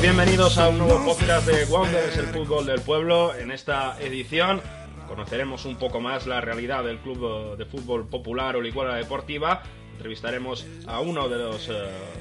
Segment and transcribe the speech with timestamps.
[0.00, 3.34] Bienvenidos a un nuevo podcast de Wonders, el fútbol del pueblo.
[3.34, 4.60] En esta edición
[5.08, 9.62] conoceremos un poco más la realidad del club de fútbol popular Olicuela Deportiva.
[9.92, 11.72] Entrevistaremos a uno de los eh,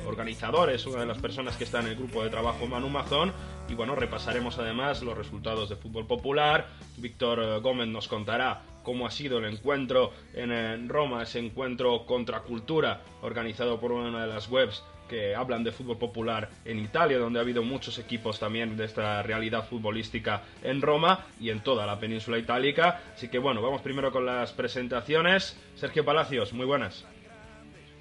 [0.07, 3.33] organizadores, una de las personas que está en el grupo de trabajo Manu Mazón.
[3.67, 6.67] Y bueno, repasaremos además los resultados de fútbol popular.
[6.97, 12.05] Víctor eh, Gómez nos contará cómo ha sido el encuentro en, eh, Roma, ese encuentro
[12.05, 14.83] contra cultura organizado por una de las webs
[15.14, 19.22] que hablan de fútbol popular en Italia, donde ha habido muchos equipos también de esta
[19.22, 23.00] realidad futbolística en Roma y en toda la península itálica.
[23.14, 25.56] Así que bueno, vamos primero con las presentaciones.
[25.75, 27.06] Sergio Palacios, muy buenas.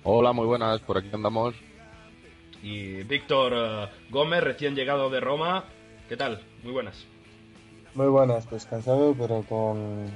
[0.04, 1.54] Hola, muy buenas, por aquí andamos.
[2.62, 5.64] Y Víctor eh, Gómez, recién llegado de Roma.
[6.08, 6.40] ¿Qué tal?
[6.62, 7.06] Muy buenas.
[7.94, 10.06] Muy buenas, pues cansado, pero con,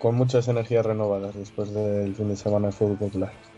[0.00, 3.53] con muchas energías renovadas después del fin de semana de fútbol popular.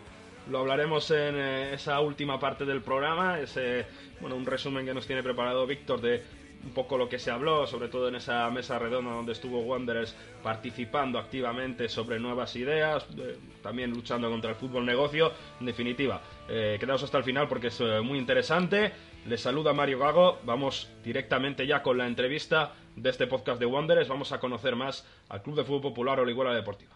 [0.51, 3.87] Lo hablaremos en eh, esa última parte del programa, ese,
[4.21, 6.23] bueno, un resumen que nos tiene preparado Víctor de
[6.67, 10.15] un poco lo que se habló, sobre todo en esa mesa redonda donde estuvo Wanderers
[10.43, 15.33] participando activamente sobre nuevas ideas, eh, también luchando contra el fútbol negocio.
[15.61, 18.93] En definitiva, eh, quedaos hasta el final porque es eh, muy interesante.
[19.27, 20.39] Les saluda Mario Gago.
[20.45, 24.09] Vamos directamente ya con la entrevista de este podcast de Wanderers.
[24.09, 26.96] Vamos a conocer más al Club de Fútbol Popular Orihuela Deportiva.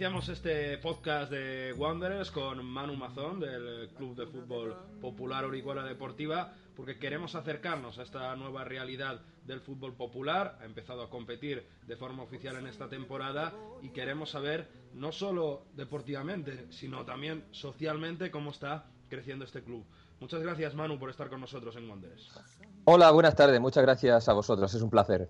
[0.00, 6.54] Iniciamos este podcast de Wanderers con Manu Mazón del Club de Fútbol Popular Orihuela Deportiva
[6.74, 10.56] porque queremos acercarnos a esta nueva realidad del fútbol popular.
[10.62, 13.52] Ha empezado a competir de forma oficial en esta temporada
[13.82, 19.84] y queremos saber no solo deportivamente, sino también socialmente cómo está creciendo este club.
[20.18, 22.40] Muchas gracias Manu por estar con nosotros en Wanderers.
[22.86, 23.60] Hola, buenas tardes.
[23.60, 24.72] Muchas gracias a vosotros.
[24.72, 25.28] Es un placer.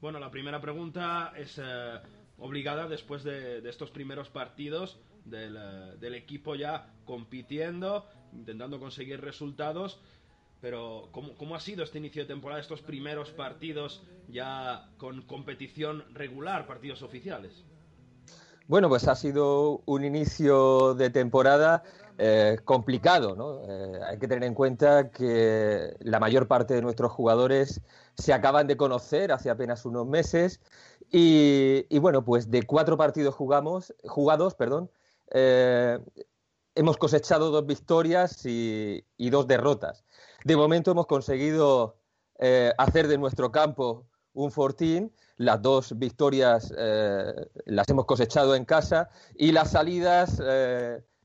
[0.00, 1.98] Bueno, la primera pregunta es eh,
[2.38, 10.00] obligada después de, estos primeros partidos del, eh, del equipo ya compitiendo, intentando conseguir resultados.
[10.60, 16.04] Pero, ¿cómo, ¿cómo ha sido este inicio de temporada, estos primeros partidos ya con competición
[16.14, 17.64] regular, partidos oficiales?
[18.66, 21.84] Bueno, pues ha sido un inicio de temporada
[22.18, 23.64] eh, complicado.
[23.66, 27.80] Eh, hay que tener en cuenta que la mayor parte de nuestros jugadores
[28.16, 30.60] se acaban de conocer hace apenas unos meses
[31.10, 34.90] y, bueno, pues de cuatro partidos jugamos, jugados, perdón,
[35.30, 35.98] eh,
[36.74, 40.04] hemos cosechado dos victorias y, dos derrotas.
[40.44, 41.96] De momento hemos conseguido
[42.38, 45.12] eh, hacer de nuestro campo un fortín.
[45.36, 47.32] Las dos victorias eh,
[47.66, 50.40] las hemos cosechado en casa y las salidas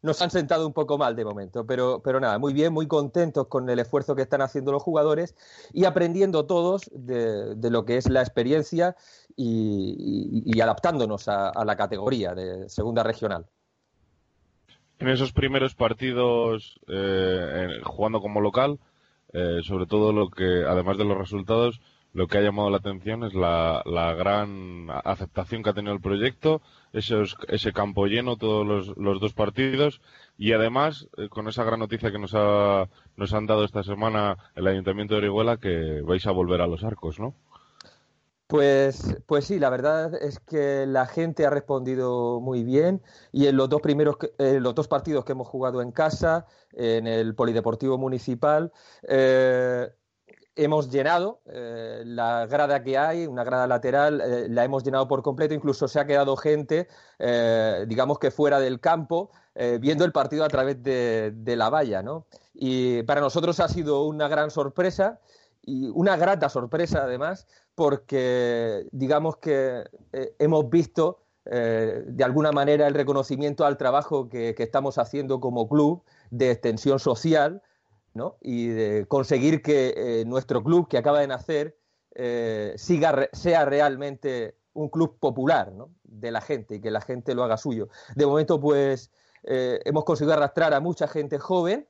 [0.04, 1.66] nos han sentado un poco mal de momento.
[1.66, 5.36] Pero, pero nada, muy bien, muy contentos con el esfuerzo que están haciendo los jugadores
[5.74, 8.96] y aprendiendo todos de, de lo que es la experiencia
[9.36, 13.46] y, adaptándonos a, la categoría de segunda regional
[15.00, 18.80] en esos primeros partidos eh, jugando como local,
[19.34, 21.82] eh, sobre todo lo que, además de los resultados,
[22.14, 23.84] lo que ha llamado la atención es la,
[24.18, 26.62] gran aceptación que ha tenido el proyecto,
[26.94, 30.00] ese campo lleno todos los, los dos partidos
[30.38, 32.88] y además eh, con esa gran noticia que nos, ha,
[33.18, 36.84] nos han dado esta semana el Ayuntamiento de Orihuela que vais a volver a los
[36.84, 37.34] arcos, ¿no?
[38.46, 43.02] Pues, pues sí, la verdad es que la gente ha respondido muy bien
[43.32, 47.08] y en los dos primeros, eh, los dos partidos que hemos jugado en casa, en
[47.08, 48.72] el Polideportivo Municipal,
[49.08, 49.90] eh,
[50.56, 55.24] hemos llenado eh, la grada que hay, una grada lateral, eh, la hemos llenado por
[55.24, 56.88] completo, incluso se ha quedado gente,
[57.20, 59.32] eh, digamos que fuera del campo,
[59.80, 62.26] viendo el partido a través de, la valla, ¿no?
[62.56, 65.20] Y para nosotros ha sido una gran sorpresa
[65.62, 67.46] y una grata sorpresa además,
[67.76, 69.84] porque digamos que
[70.40, 76.02] hemos visto de alguna manera el reconocimiento al trabajo que estamos haciendo como club
[76.32, 77.62] de extensión social,
[78.14, 78.38] ¿no?
[78.42, 81.76] y de conseguir que eh, nuestro club que acaba de nacer
[82.16, 85.72] eh, sea realmente un club popular
[86.04, 87.90] de la gente y que la gente lo haga suyo.
[88.16, 89.12] De momento, pues
[89.44, 91.88] eh, hemos conseguido arrastrar a mucha gente joven,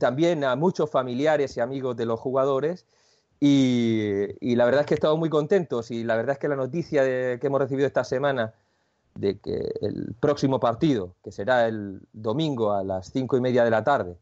[0.00, 2.86] también a muchos familiares y amigos de los jugadores.
[3.38, 7.04] Y, la verdad es que estamos muy contentos y la verdad es que la noticia
[7.04, 8.54] de, que hemos recibido esta semana
[9.14, 13.70] de que el próximo partido, que será el domingo a las cinco y media de
[13.70, 14.16] la tarde,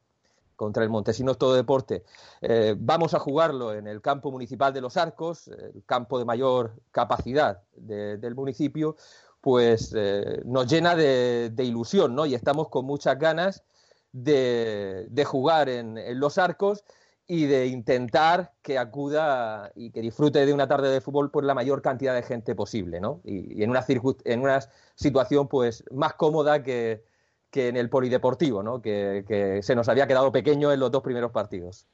[0.57, 2.05] contra el Montesinos Todo Deporte.
[2.41, 6.75] Eh, vamos a jugarlo en el campo municipal de Los Arcos, el campo de mayor
[6.91, 8.97] capacidad del municipio,
[9.43, 12.27] pues eh, nos llena de, ilusión, ¿no?
[12.27, 13.65] Y estamos con muchas ganas
[14.13, 16.85] de, jugar en, Los Arcos
[17.27, 21.55] y de intentar que acuda y que disfrute de una tarde de fútbol por la
[21.55, 23.21] mayor cantidad de gente posible, ¿no?
[23.25, 23.85] Y, en, una
[24.25, 24.61] en una
[24.95, 27.05] situación pues más cómoda que,
[27.53, 28.81] que en el polideportivo, ¿no?
[28.81, 31.87] Que, se nos había quedado pequeño en los dos primeros partidos.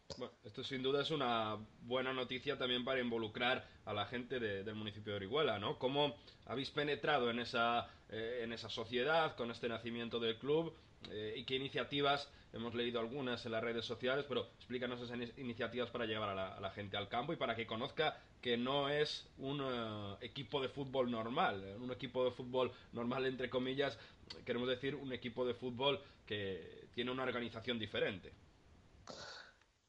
[0.44, 5.12] Esto sin duda es una buena noticia también para involucrar a la gente del municipio
[5.12, 5.76] de Orihuela, ¿no?
[5.78, 6.14] ¿Cómo
[6.46, 10.72] habéis penetrado en esa, eh, en esa sociedad con este nacimiento del club?
[11.10, 15.90] Eh, y qué iniciativas, hemos leído algunas en las redes sociales, pero explícanos esas iniciativas
[15.90, 19.60] para llevar a la, gente al campo y para que conozca que no es un
[19.62, 23.98] eh, equipo de fútbol normal, un equipo de fútbol normal entre comillas,
[24.44, 28.32] queremos decir un equipo de fútbol que tiene una organización diferente.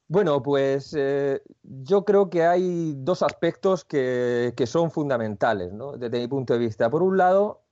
[0.08, 5.92] Bueno, pues eh, yo creo que hay dos aspectos que, que son fundamentales, ¿no?
[5.92, 6.90] desde mi punto de vista.
[6.90, 7.62] Por un lado,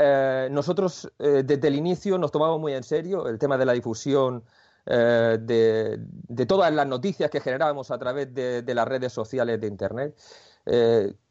[0.00, 3.72] eh, nosotros eh, desde el inicio nos tomamos muy en serio el tema de la
[3.72, 4.44] difusión
[4.86, 10.14] eh, de, todas las noticias que generábamos a través de, las redes sociales de Internet.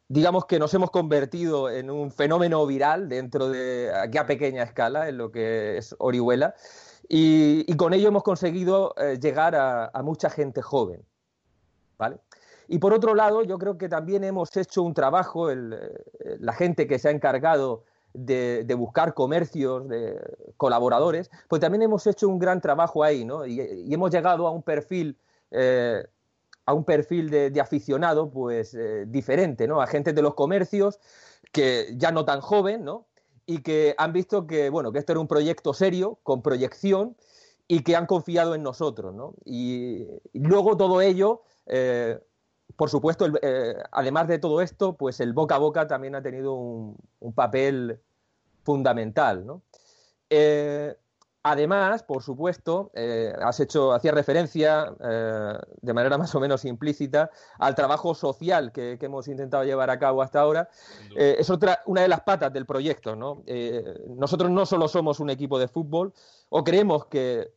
[0.08, 5.08] digamos que nos hemos convertido en un fenómeno viral dentro de aquí a pequeña escala,
[5.08, 6.54] en lo que es Orihuela,
[7.08, 11.02] y, con ello hemos conseguido llegar a, mucha gente joven.
[12.68, 16.98] Y por otro lado, yo creo que también hemos hecho un trabajo, la gente que
[16.98, 17.84] se ha encargado
[18.24, 20.18] de, buscar comercios, de
[20.56, 23.46] colaboradores, pues también hemos hecho un gran trabajo ahí, ¿no?
[23.46, 25.16] Y, hemos llegado a un perfil,
[25.50, 26.04] eh,
[26.66, 29.80] a un perfil de, aficionado, pues eh, diferente, ¿no?
[29.80, 30.98] A gente de los comercios
[31.52, 33.06] que ya no tan joven, ¿no?
[33.46, 37.16] Y que han visto que, bueno, que esto era un proyecto serio, con proyección,
[37.68, 39.34] y que han confiado en nosotros, ¿no?
[39.44, 42.18] Y, luego todo ello eh,
[42.76, 43.26] por supuesto,
[43.90, 48.00] además de todo esto, pues el boca a boca también ha tenido un, un papel
[48.68, 49.46] fundamental.
[49.46, 49.62] ¿no?
[50.28, 50.94] Eh,
[51.42, 57.30] además, por supuesto, eh, has hecho, hacía referencia eh, de manera más o menos implícita
[57.58, 60.68] al trabajo social que, hemos intentado llevar a cabo hasta ahora.
[61.16, 63.16] es otra, una de las patas del proyecto.
[63.16, 63.42] ¿no?
[64.08, 66.12] nosotros no solo somos un equipo de fútbol,
[66.50, 67.50] o creemos que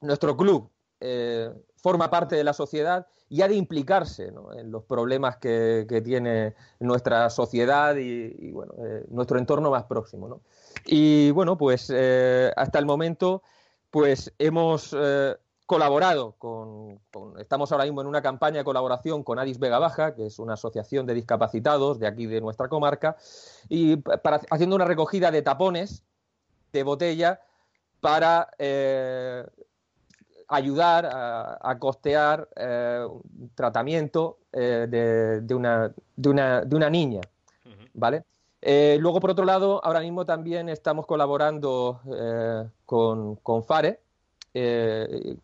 [0.00, 0.68] nuestro club
[1.76, 7.28] forma parte de la sociedad y ha de implicarse en los problemas que, tiene nuestra
[7.30, 10.40] sociedad y, bueno, eh, nuestro entorno más próximo.
[10.84, 13.42] Y bueno, pues eh, hasta el momento
[13.90, 17.00] pues hemos eh, colaborado con,
[17.38, 20.54] estamos ahora mismo en una campaña de colaboración con Adis Vega Baja, que es una
[20.54, 23.16] asociación de discapacitados de aquí de nuestra comarca,
[23.68, 26.04] y para, haciendo una recogida de tapones
[26.72, 27.40] de botella
[28.00, 28.50] para
[30.48, 31.08] ayudar
[31.60, 37.20] a, costear eh, un tratamiento eh, de, una, de, una, de, una, niña,
[37.94, 38.24] ¿vale?
[38.62, 42.00] Eh, luego, por otro lado, ahora mismo también estamos colaborando
[42.84, 44.00] con, con, FARE,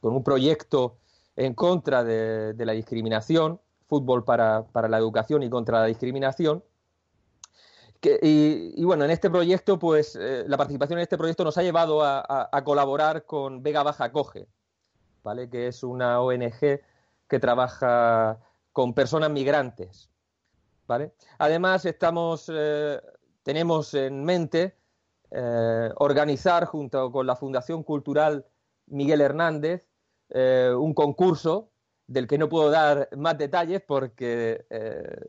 [0.01, 0.97] con un proyecto
[1.37, 6.65] en contra de, la discriminación, fútbol para, para, la educación y contra la discriminación.
[8.23, 12.49] y, bueno, en este proyecto, pues la participación en este proyecto nos ha llevado a,
[12.51, 14.49] a colaborar con Vega Baja Coge,
[15.23, 15.49] ¿vale?
[15.49, 16.81] que es una ONG
[17.29, 18.39] que trabaja
[18.73, 20.11] con personas migrantes.
[20.87, 21.13] ¿vale?
[21.39, 23.01] Además, estamos, eh,
[23.43, 24.77] tenemos en mente
[25.31, 28.47] eh, organizar junto con la Fundación Cultural
[28.87, 29.87] Miguel Hernández
[30.35, 31.69] un concurso
[32.07, 34.65] del que no puedo dar más detalles porque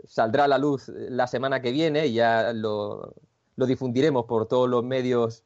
[0.05, 3.13] saldrá a la luz la semana que viene y ya lo,
[3.57, 5.43] lo difundiremos por todos los medios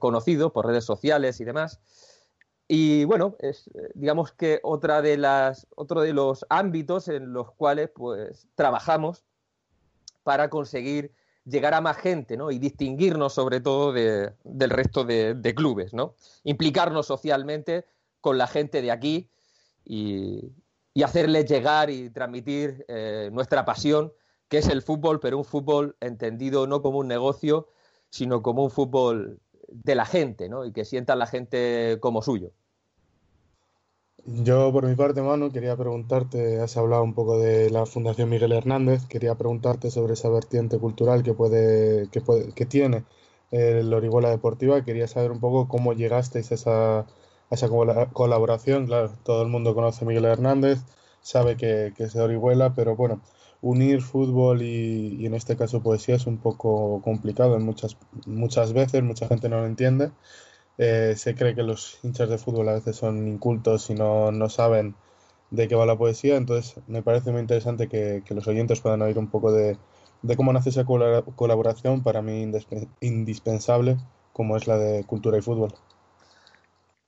[0.00, 1.80] conocidos, por redes sociales y demás.
[2.68, 7.52] Y bueno, es eh, digamos que otra de las, otro de los ámbitos en los
[7.52, 9.24] cuales pues trabajamos
[10.24, 11.12] para conseguir
[11.44, 12.50] llegar a más gente ¿no?
[12.50, 16.16] y distinguirnos sobre todo de, del resto de, clubes, ¿no?
[16.42, 17.86] implicarnos socialmente
[18.20, 19.30] con la gente de aquí
[19.84, 20.52] y,
[20.92, 24.12] y hacerles llegar y transmitir eh, nuestra pasión,
[24.48, 27.68] que es el fútbol, pero un fútbol entendido no como un negocio,
[28.08, 30.64] sino como un fútbol de la gente, ¿no?
[30.64, 32.52] Y que sientan la gente como suyo.
[34.28, 38.52] Yo, por mi parte, Manu, quería preguntarte, has hablado un poco de la Fundación Miguel
[38.52, 43.04] Hernández, quería preguntarte sobre esa vertiente cultural que puede, que, puede, que tiene
[43.52, 44.84] el Orihuela Deportiva.
[44.84, 47.06] Quería saber un poco cómo llegasteis a esa, a
[47.50, 47.68] esa
[48.12, 48.86] colaboración.
[48.86, 50.80] Claro, todo el mundo conoce a Miguel Hernández,
[51.20, 53.20] sabe que, que es de Orihuela, pero bueno,
[53.66, 57.96] unir fútbol y, en este caso poesía es un poco complicado muchas,
[58.26, 60.10] muchas veces, mucha gente no lo entiende.
[60.78, 64.48] Eh, se cree que los hinchas de fútbol a veces son incultos y no, no
[64.48, 64.94] saben
[65.50, 69.18] de qué va la poesía, entonces me parece muy interesante que, los oyentes puedan oír
[69.18, 69.78] un poco de,
[70.36, 72.50] cómo nace esa colaboración, para mí
[73.00, 73.96] indispensable,
[74.32, 75.72] como es la de cultura y fútbol.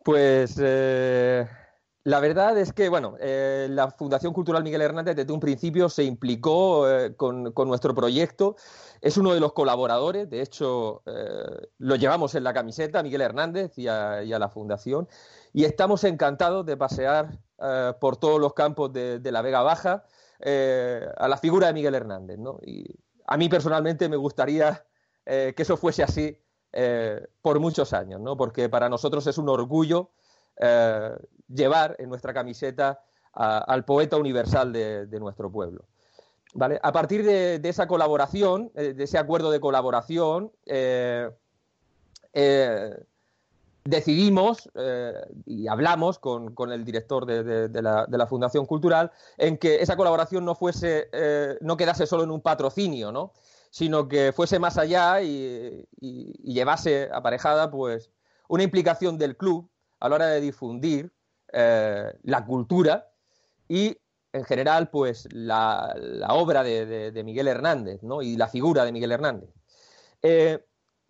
[0.05, 1.47] Pues eh,
[2.09, 6.05] la verdad es que, bueno, eh, la Fundación Cultural Miguel Hernández desde un principio se
[6.05, 8.57] implicó eh, con, nuestro proyecto.
[9.03, 13.77] Es uno de los colaboradores, de hecho, eh, lo llevamos en la camiseta, Miguel Hernández
[13.77, 15.07] y a, la Fundación.
[15.53, 17.39] Y estamos encantados de pasear
[18.01, 20.07] por todos los campos de, la Vega Baja
[20.41, 22.39] a la figura de Miguel Hernández.
[22.65, 22.87] Y
[23.27, 24.83] a mí personalmente me gustaría
[25.27, 26.41] que eso fuese así
[27.43, 28.35] por muchos años, ¿no?
[28.39, 30.13] porque para nosotros es un orgullo
[30.61, 31.17] eh,
[31.49, 33.01] llevar en nuestra camiseta
[33.33, 35.85] al poeta universal de, nuestro pueblo.
[36.55, 36.81] ¿Vale?
[36.83, 41.31] A partir de, esa colaboración, eh, de ese acuerdo de colaboración, eh,
[43.85, 44.69] decidimos
[45.47, 51.09] y hablamos con, el director de, la, Fundación Cultural en que esa colaboración no fuese,
[51.61, 53.33] no quedase solo en un patrocinio, ¿no?
[53.71, 58.11] sino que fuese más allá y, y llevase aparejada pues
[58.49, 61.13] una implicación del club a la hora de difundir
[61.53, 63.11] eh, la cultura
[63.69, 63.97] y
[64.33, 65.95] en general pues la,
[66.31, 68.23] obra de, Miguel Hernández ¿no?
[68.23, 69.51] y la figura de Miguel Hernández.
[70.23, 70.65] Eh,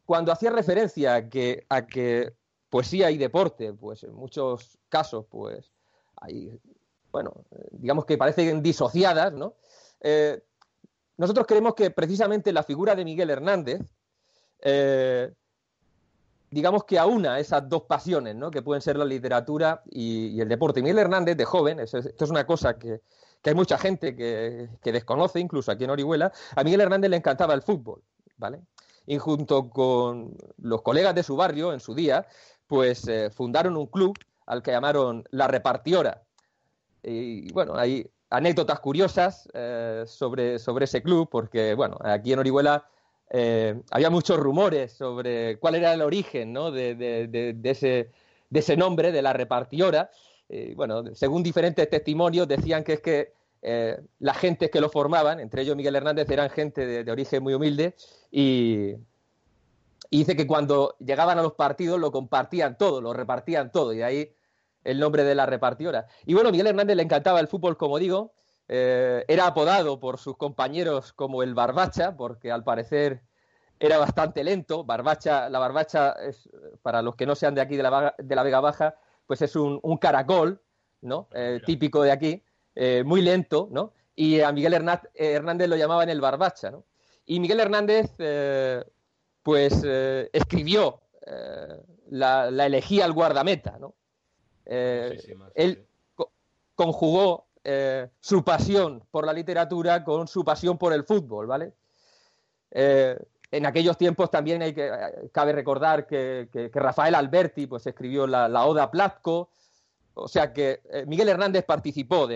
[0.04, 2.32] cuando hacía referencia a que, a que
[2.70, 5.72] poesía y deporte, pues en muchos casos pues
[6.16, 6.58] hay,
[7.10, 9.54] bueno, digamos que parecen disociadas, ¿no?
[10.00, 10.42] Eh,
[11.16, 13.80] nosotros creemos que precisamente la figura de Miguel Hernández
[16.50, 18.50] digamos que aúna esas dos pasiones, ¿no?
[18.50, 20.82] Que pueden ser la literatura y, el deporte.
[20.82, 23.00] Miguel Hernández, de joven, esto es una cosa que,
[23.44, 27.62] hay mucha gente que, desconoce, incluso aquí en Orihuela, a Miguel Hernández le encantaba el
[27.62, 28.02] fútbol,
[28.36, 28.60] ¿vale?
[29.06, 32.26] Y junto con los colegas de su barrio, en su día,
[32.66, 36.22] pues eh, fundaron un club al que llamaron La Repartiora.
[37.02, 42.86] Y bueno, hay anécdotas curiosas eh, sobre, sobre ese club, porque bueno, aquí en Orihuela
[43.30, 48.10] eh, había muchos rumores sobre cuál era el origen de,
[48.52, 50.10] ese, nombre, de la repartiora.
[50.48, 55.40] Eh, bueno, según diferentes testimonios decían que es que eh, las gentes que lo formaban,
[55.40, 57.94] entre ellos Miguel Hernández, eran gente de, origen muy humilde
[58.30, 58.94] y,
[60.10, 64.04] dice que cuando llegaban a los partidos lo compartían todo, lo repartían todo y de
[64.04, 64.32] ahí
[64.84, 66.06] el nombre de la repartiora.
[66.24, 68.32] Y bueno, Miguel Hernández le encantaba el fútbol, como digo,
[68.70, 73.22] eh, era apodado por sus compañeros como el Barbacha, porque al parecer
[73.80, 74.84] era bastante lento.
[74.84, 76.48] Barbacha, la Barbacha, es,
[76.82, 78.94] para los que no sean de aquí, de la, de la Vega Baja,
[79.26, 80.60] pues es un, caracol,
[81.00, 81.28] ¿no?
[81.32, 82.42] Eh, típico de aquí,
[82.74, 83.94] eh, muy lento, ¿no?
[84.14, 84.74] Y a Miguel
[85.14, 86.84] Hernández lo llamaban el Barbacha, ¿no?
[87.24, 88.10] Y Miguel Hernández,
[89.42, 89.84] pues
[90.32, 91.02] escribió
[92.08, 93.94] la, la, elegía al guardameta, ¿no?
[94.64, 95.86] él
[96.74, 101.74] conjugó eh, su pasión por la literatura con su pasión por el fútbol, ¿vale?
[102.70, 103.14] Eh,
[103.50, 108.64] en aquellos tiempos también hay que, eh, cabe recordar que, Rafael Alberti pues, escribió la,
[108.64, 109.50] Oda Platco,
[110.14, 112.26] o sea que Miguel Hernández participó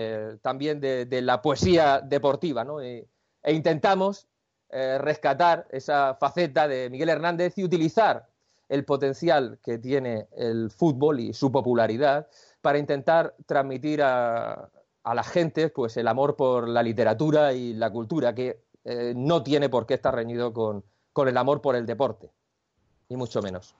[0.43, 2.79] también de, la poesía deportiva, ¿no?
[2.79, 3.07] e
[3.47, 4.27] intentamos
[4.69, 8.27] rescatar esa faceta de Miguel Hernández y utilizar
[8.69, 12.27] el potencial que tiene el fútbol y su popularidad
[12.61, 14.69] para intentar transmitir a,
[15.03, 19.43] a la gente pues el amor por la literatura y la cultura, que eh, no
[19.43, 20.83] tiene por qué estar reñido con,
[21.27, 22.31] el amor por el deporte,
[23.09, 23.75] ni mucho menos.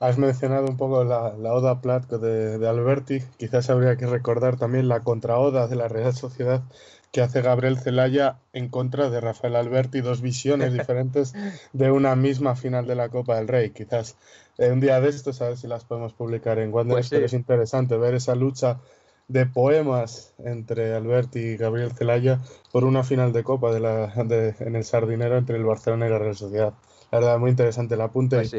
[0.00, 3.20] Has mencionado un poco la, Oda Platt de, Alberti.
[3.38, 6.62] Quizás habría que recordar también la contraoda de la Real Sociedad
[7.10, 11.32] que hace Gabriel Celaya en contra de Rafael Alberti, dos visiones diferentes
[11.72, 13.70] de una misma final de la Copa del Rey.
[13.70, 14.16] Quizás
[14.58, 17.32] eh, un día de estos a ver si las podemos publicar en Wanderers, pues es
[17.32, 18.80] interesante ver esa lucha
[19.28, 22.40] de poemas entre Alberti y Gabriel Celaya
[22.72, 26.18] por una final de Copa de la, en el Sardinero entre el Barcelona y la
[26.18, 26.74] Real Sociedad.
[27.10, 28.36] La verdad, muy interesante el apunte.
[28.36, 28.54] Pues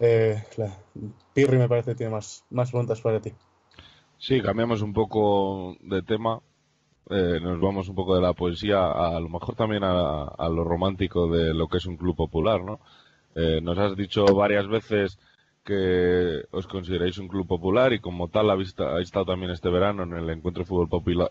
[0.00, 0.42] eh,
[1.32, 3.32] Pirri me parece que tiene más, más preguntas para ti.
[4.18, 6.40] Sí, cambiamos un poco de tema.
[7.10, 11.28] Eh, nos vamos un poco de la poesía a, lo mejor también a, lo romántico
[11.28, 12.80] de lo que es un club popular, ¿no?
[13.34, 15.18] Eh, nos has dicho varias veces
[15.64, 20.12] que os consideráis un club popular y como tal ha estado también este verano en
[20.14, 20.88] el encuentro de fútbol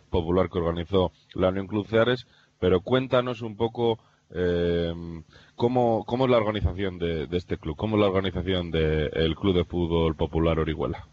[0.10, 2.28] popular que organizó la Unión Club Ceares,
[2.60, 4.00] pero cuéntanos un poco
[4.34, 4.94] eh,
[5.56, 9.66] cómo, cómo, es la organización de, este club, cómo es la organización del Club de
[9.66, 11.08] Fútbol Popular Orihuela.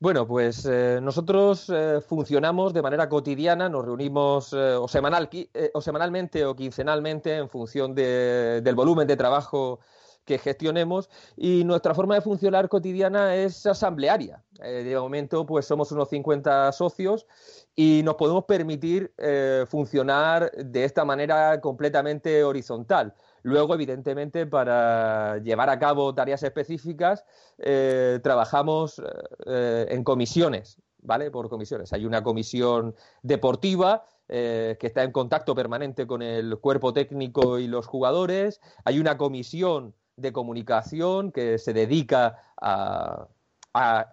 [0.00, 5.28] Bueno, pues eh, nosotros eh, funcionamos de manera cotidiana, nos reunimos o, semanal,
[5.74, 9.80] o semanalmente o quincenalmente en función del volumen de trabajo
[10.28, 11.08] que gestionemos
[11.38, 14.44] y nuestra forma de funcionar cotidiana es asamblearia.
[14.62, 17.26] Eh, de momento, pues somos unos 50 socios
[17.74, 23.14] y nos podemos permitir eh, funcionar de esta manera completamente horizontal.
[23.42, 27.24] Luego, evidentemente, para llevar a cabo tareas específicas,
[27.56, 29.00] eh, trabajamos
[29.46, 31.30] en comisiones, ¿vale?
[31.30, 31.94] Por comisiones.
[31.94, 37.86] Hay una comisión deportiva que está en contacto permanente con el cuerpo técnico y los
[37.86, 38.60] jugadores.
[38.84, 43.28] Hay una comisión de comunicación que se dedica a,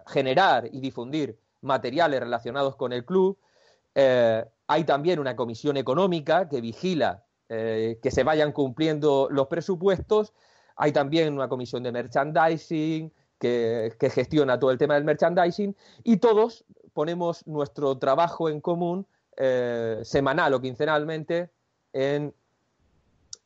[0.06, 3.36] generar y difundir materiales relacionados con el club.
[3.96, 10.32] Eh, hay también una comisión económica que vigila eh, que se vayan cumpliendo los presupuestos.
[10.76, 16.64] Hay también una comisión de merchandising que, gestiona todo el tema del merchandising y todos
[16.92, 21.50] ponemos nuestro trabajo en común eh, semanal o quincenalmente
[21.92, 22.32] en,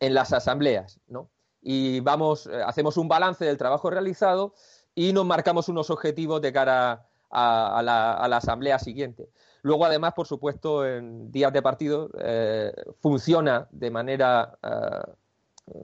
[0.00, 1.28] en las asambleas, ¿no?
[1.62, 4.54] Y vamos, eh, hacemos un balance del trabajo realizado
[4.94, 9.28] y nos marcamos unos objetivos de cara a, la, asamblea siguiente.
[9.62, 15.74] Luego, además, por supuesto, en días de partido eh, funciona de manera, eh,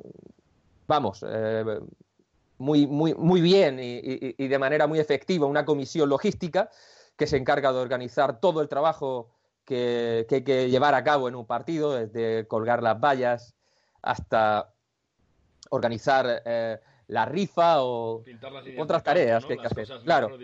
[0.86, 1.24] vamos,
[2.58, 6.70] muy, muy, muy bien y, de manera muy efectiva una comisión logística
[7.16, 9.30] que se encarga de organizar todo el trabajo
[9.64, 13.54] que hay que llevar a cabo en un partido, desde colgar las vallas
[14.02, 14.72] hasta
[15.70, 18.22] organizar eh, la rifa o
[18.78, 19.88] otras tareas que hay que hacer.
[20.04, 20.36] Claro.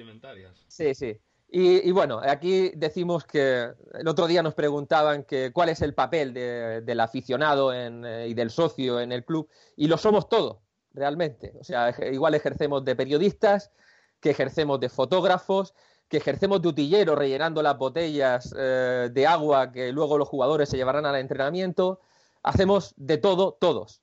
[0.69, 1.19] Sí, sí.
[1.55, 6.33] Y, bueno, aquí decimos que el otro día nos preguntaban que cuál es el papel
[6.33, 10.61] del aficionado eh, y del socio en el club, y lo somos todos,
[10.95, 11.53] realmente.
[11.61, 13.71] O sea, igual ejercemos de periodistas,
[14.19, 15.75] que ejercemos de fotógrafos,
[16.09, 20.79] que ejercemos de utilleros rellenando las botellas eh, de agua que luego los jugadores se
[20.79, 22.01] llevarán al entrenamiento.
[22.43, 24.02] Hacemos de todo, todos.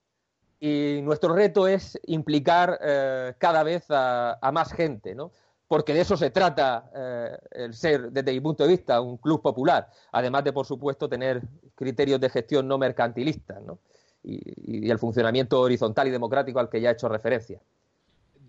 [0.59, 5.31] Y nuestro reto es implicar eh, cada vez a, más gente, ¿no?
[5.67, 9.41] Porque de eso se trata eh, el ser, desde mi punto de vista, un club
[9.41, 9.89] popular.
[10.11, 11.41] Además de, por supuesto, tener
[11.75, 13.79] criterios de gestión no mercantilistas, ¿no?
[14.23, 17.61] Y, el funcionamiento horizontal y democrático al que ya he hecho referencia.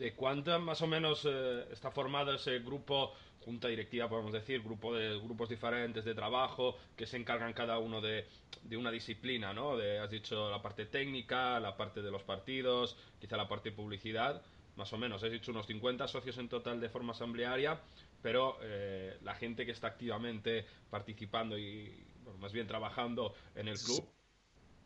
[0.00, 3.12] ¿De cuánto más o menos eh, está formado ese grupo
[3.44, 8.00] junta directiva, podemos decir, grupo de grupos diferentes de trabajo que se encargan cada uno
[8.00, 8.26] de,
[8.62, 9.76] de una disciplina, ¿no?
[9.76, 13.76] De, has dicho la parte técnica, la parte de los partidos, quizá la parte de
[13.76, 14.40] publicidad,
[14.74, 15.22] más o menos.
[15.22, 17.78] Has dicho unos 50 socios en total de forma asamblearia,
[18.22, 22.06] pero eh, la gente que está activamente participando y
[22.38, 24.02] más bien trabajando en el club.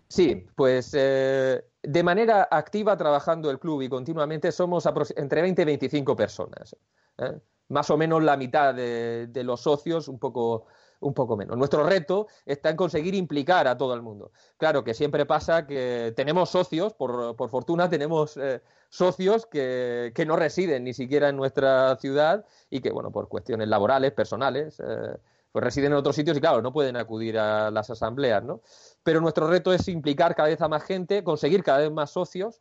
[0.09, 5.65] Sí, pues eh, de manera activa trabajando el club y continuamente somos entre 20 y
[5.65, 6.77] 25 personas.
[7.19, 7.39] ¿eh?
[7.69, 10.67] más o menos la mitad de, los socios, un poco,
[11.01, 11.57] un poco menos.
[11.57, 14.33] Nuestro reto está en conseguir implicar a todo el mundo.
[14.57, 20.27] Claro que siempre pasa que tenemos socios, por, por fortuna tenemos eh, socios que, que,
[20.27, 25.17] no residen ni siquiera en nuestra ciudad y que, bueno, por cuestiones laborales, personales, eh,
[25.53, 28.61] pues residen en otros sitios y, claro, no pueden acudir a las asambleas, ¿no?
[29.05, 32.61] Pero nuestro reto es implicar cada vez a más gente, conseguir cada vez más socios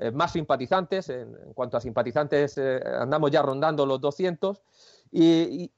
[0.00, 1.08] eh, más simpatizantes.
[1.08, 4.62] En, cuanto a simpatizantes, eh, andamos ya rondando los 200.
[5.10, 5.70] Y,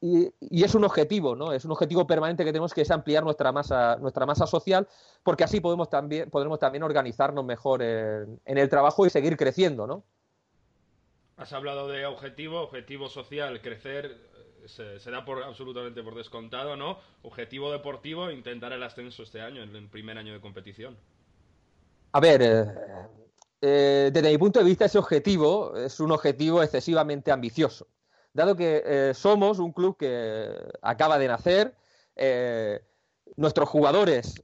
[0.50, 1.52] es un objetivo, ¿no?
[1.52, 4.88] Es un objetivo permanente que tenemos que es ampliar nuestra masa, nuestra masa social,
[5.22, 10.02] porque así podemos también, podremos también organizarnos mejor en, el trabajo y seguir creciendo, ¿no?
[11.36, 14.18] Has hablado de objetivo, objetivo social, crecer
[14.66, 16.98] se, da por absolutamente por descontado, ¿no?
[17.22, 20.96] Objetivo deportivo, intentar el ascenso este año, en el primer año de competición.
[22.12, 22.64] A ver, eh,
[23.60, 27.86] eh, desde mi punto de vista ese objetivo es un objetivo excesivamente ambicioso,
[28.32, 30.50] dado que eh, somos un club que
[30.82, 31.74] acaba de nacer,
[33.36, 34.42] nuestros jugadores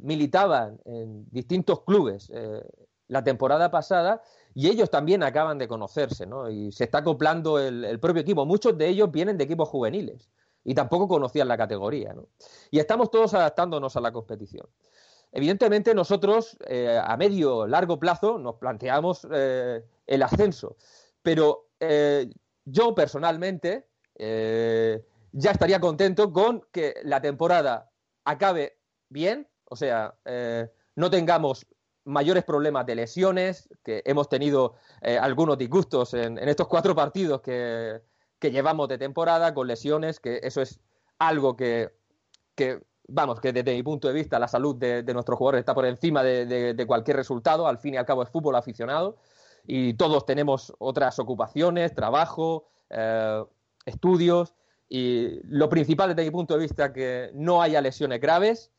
[0.00, 2.32] militaban en distintos clubes
[3.08, 4.22] la temporada pasada
[4.60, 6.50] y ellos también acaban de conocerse, ¿no?
[6.50, 8.44] Y se está acoplando el, propio equipo.
[8.44, 10.28] Muchos de ellos vienen de equipos juveniles
[10.64, 12.26] y tampoco conocían la categoría, ¿no?
[12.70, 14.66] Y estamos todos adaptándonos a la competición.
[15.32, 20.76] Evidentemente nosotros eh, a medio largo plazo nos planteamos eh, el ascenso,
[21.22, 22.28] pero eh,
[22.66, 23.86] yo personalmente
[25.32, 27.90] ya estaría contento con que la temporada
[28.26, 28.76] acabe
[29.08, 30.14] bien, o sea,
[30.96, 31.64] no tengamos
[32.04, 38.00] mayores problemas de lesiones, que hemos tenido eh, algunos disgustos en, estos cuatro partidos que,
[38.40, 40.80] llevamos de temporada con lesiones, que eso es
[41.18, 41.90] algo que,
[43.06, 46.22] vamos, que desde mi punto de vista la salud de, nuestros jugadores está por encima
[46.22, 49.18] de, cualquier resultado, al fin y al cabo es fútbol aficionado
[49.66, 53.44] y todos tenemos otras ocupaciones, trabajo, eh,
[53.84, 54.54] estudios.
[54.88, 58.72] Y lo principal desde mi punto de vista que no haya lesiones graves,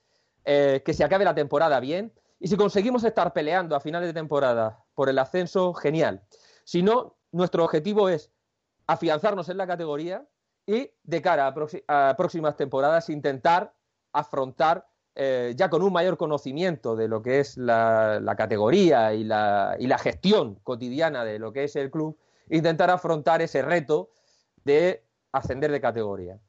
[0.44, 4.14] eh, que se acabe la temporada bien y si conseguimos estar peleando a finales de
[4.14, 6.24] temporada por el ascenso, genial.
[6.64, 8.32] Si no, nuestro objetivo es
[8.88, 10.28] afianzarnos en la categoría
[10.66, 11.54] y de cara
[11.88, 13.76] a, próximas temporadas intentar
[14.12, 20.00] afrontar eh, ya con un mayor conocimiento de lo que es la, categoría y la,
[20.00, 22.18] gestión cotidiana de lo que es el club,
[22.50, 24.10] intentar afrontar ese reto
[24.64, 26.40] de ascender de categoría.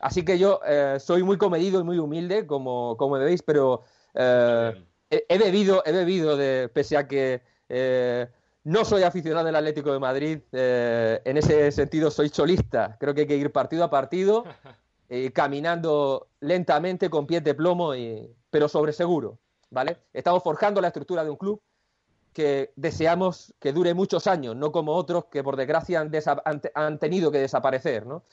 [0.00, 4.74] Así que yo eh, soy muy comedido y muy humilde, como, como veis, pero eh,
[5.10, 8.28] he, bebido, he bebido de, pese a que eh,
[8.64, 12.96] no soy aficionado del Atlético de Madrid, eh, en ese sentido soy cholista.
[13.00, 14.44] Creo que hay que ir partido a partido,
[15.08, 19.38] eh, caminando lentamente con pies de plomo, y, pero sobre seguro.
[19.70, 19.98] ¿vale?
[20.12, 21.60] Estamos forjando la estructura de un club
[22.32, 27.38] que deseamos que dure muchos años, no como otros que por desgracia han, tenido que
[27.38, 28.06] desaparecer.
[28.06, 28.24] ¿no?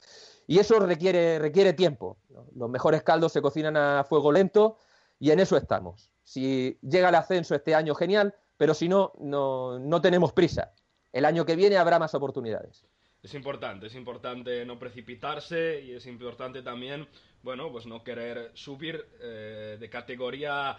[0.46, 2.18] Y eso requiere, requiere tiempo.
[2.54, 4.78] Los mejores caldos se cocinan a fuego lento
[5.20, 6.12] y en eso estamos.
[6.28, 10.74] Si llega el ascenso este año, genial, pero si no, no, tenemos prisa.
[11.14, 12.86] El año que viene habrá más oportunidades.
[13.24, 17.08] Es importante, es importante no precipitarse y es importante también,
[17.44, 20.78] bueno, pues no querer subir eh, de categoría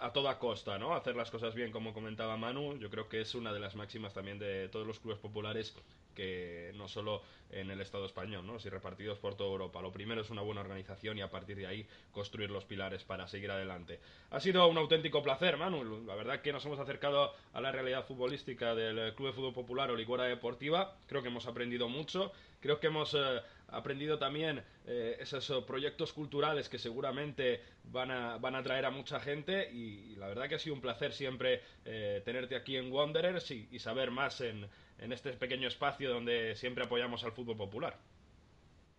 [0.00, 0.94] a toda costa, ¿no?
[0.94, 4.12] Hacer las cosas bien, como comentaba Manu, yo creo que es una de las máximas
[4.12, 5.74] también de todos los clubes populares
[6.14, 8.58] que no solo en el Estado español, ¿no?
[8.58, 9.80] Si repartidos por toda Europa.
[9.80, 13.26] Lo primero es una buena organización y a partir de ahí construir los pilares para
[13.26, 14.00] seguir adelante.
[14.30, 16.04] Ha sido un auténtico placer, Manu.
[16.06, 19.90] La verdad que nos hemos acercado a la realidad futbolística del Club de Fútbol Popular
[19.90, 20.96] o Ligora Deportiva.
[21.06, 22.32] Creo que hemos aprendido mucho.
[22.60, 23.40] Creo que hemos eh,
[23.72, 28.90] aprendido también eh, esos eh, proyectos culturales que seguramente van a, van a atraer a
[28.90, 31.62] mucha gente y, la verdad que ha sido un placer siempre
[32.24, 34.68] tenerte aquí en Wanderers y saber más en,
[35.00, 37.96] en este pequeño espacio donde siempre apoyamos al fútbol popular.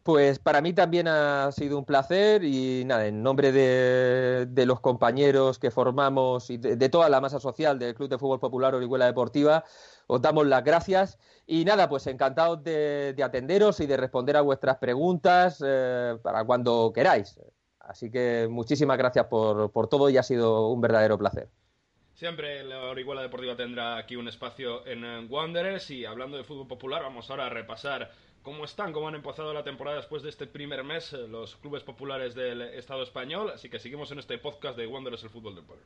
[0.03, 5.59] Pues para mí también ha sido un placer y nada, en nombre de, los compañeros
[5.59, 9.63] que formamos y de, toda la masa social del Club de Fútbol Popular Orihuela Deportiva,
[10.07, 14.77] os damos las gracias y nada, pues encantados de, atenderos y de responder a vuestras
[14.77, 17.39] preguntas eh, para cuando queráis.
[17.79, 21.47] Así que muchísimas gracias por, por todo y ha sido un verdadero placer.
[22.15, 27.03] Siempre la Orihuela Deportiva tendrá aquí un espacio en Wanderers y hablando de fútbol popular
[27.03, 28.11] vamos ahora a repasar
[28.43, 31.83] cómo están, cómo han empezado la temporada después de este primer mes eh, los clubes
[31.83, 35.65] populares del Estado español, así que seguimos en este podcast de Wanderers el fútbol del
[35.65, 35.85] pueblo.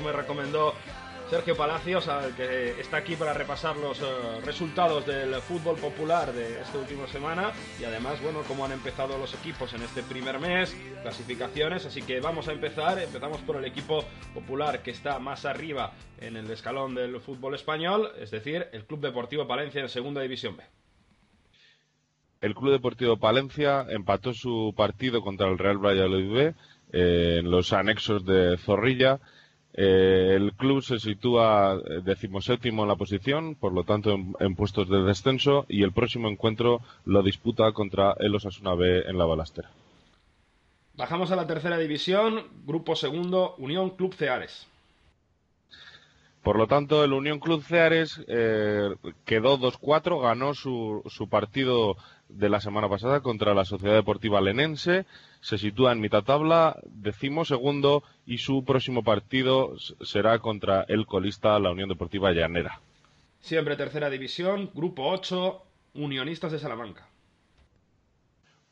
[0.00, 0.74] Me recomendó
[1.30, 4.04] Sergio Palacios, que está aquí para repasar los eh,
[4.44, 7.50] resultados del fútbol popular de esta última semana.
[7.80, 12.20] Y además, bueno, cómo han empezado los equipos en este primer mes, clasificaciones, así que
[12.20, 14.04] vamos a empezar, empezamos por el equipo
[14.34, 19.00] popular que está más arriba en el escalón del fútbol español, es decir, el Club
[19.00, 20.62] Deportivo Palencia en Segunda División B.
[22.40, 26.54] El Club Deportivo Palencia empató su partido contra el Real Valladolid B
[26.92, 29.18] eh, en los anexos de Zorrilla
[29.78, 34.88] eh, el club se sitúa eh, decimoséptimo en la posición, por lo tanto en, puestos
[34.88, 39.70] de descenso, y el próximo encuentro lo disputa contra el Osasuna B en la balastera.
[40.94, 44.66] Bajamos a la tercera división, grupo segundo, Unión Club Ceares.
[46.42, 48.94] Por lo tanto, el Unión Club Ceares eh,
[49.26, 51.96] quedó 2-4, ganó su, su partido
[52.28, 55.06] de la semana pasada contra la Sociedad Deportiva Lenense
[55.40, 61.58] se sitúa en mitad tabla, decimos segundo y su próximo partido será contra el colista,
[61.58, 62.80] la Unión Deportiva Llanera.
[63.40, 65.62] Siempre tercera división, grupo 8,
[65.94, 67.08] Unionistas de Salamanca.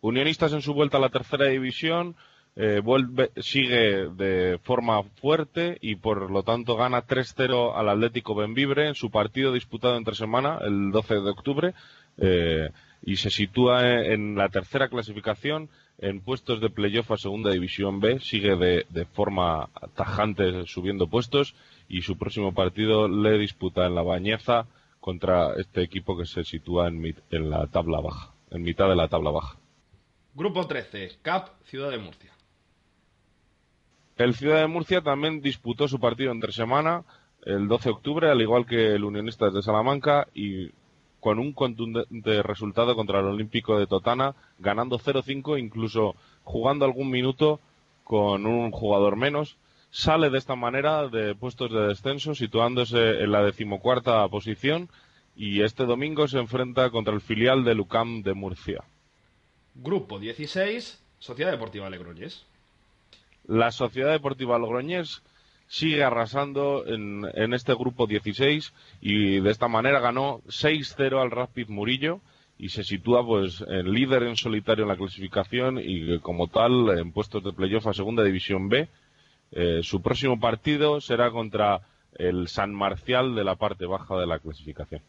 [0.00, 2.16] Unionistas en su vuelta a la tercera división
[2.56, 8.86] eh, vuelve, sigue de forma fuerte y por lo tanto gana 3-0 al Atlético Benvibre
[8.86, 11.74] en su partido disputado entre semana, el 12 de octubre,
[12.18, 12.70] eh,
[13.02, 18.18] y se sitúa en la tercera clasificación en puestos de playoff a Segunda División B,
[18.20, 21.54] sigue de, forma tajante subiendo puestos
[21.88, 24.66] y su próximo partido le disputa en la Bañeza
[25.00, 29.08] contra este equipo que se sitúa en, en la tabla baja, en mitad de la
[29.08, 29.58] tabla baja.
[30.34, 32.32] Grupo 13, CAP Ciudad de Murcia.
[34.16, 37.04] El Ciudad de Murcia también disputó su partido entre semana
[37.44, 40.70] el 12 de octubre, al igual que el Unionistas de Salamanca, y
[41.24, 47.60] con un contundente resultado contra el Olímpico de Totana, ganando 0-5, incluso jugando algún minuto
[48.04, 49.56] con un jugador menos.
[49.90, 54.90] Sale de esta manera de puestos de descenso, situándose en la decimocuarta posición,
[55.34, 58.84] y este domingo se enfrenta contra el filial de Lucam de Murcia.
[59.74, 62.44] Grupo 16, Sociedad Deportiva Logroñés.
[63.46, 65.22] La Sociedad Deportiva Logroñés
[65.74, 72.20] sigue arrasando en, este grupo 16 y de esta manera ganó 6-0 al Rapid Murillo
[72.56, 77.10] y se sitúa pues en líder en solitario en la clasificación y como tal en
[77.10, 78.88] puestos de playoff a segunda división B.
[79.50, 81.80] Eh, su próximo partido será contra
[82.14, 85.02] el San Marcial de la parte baja de la clasificación.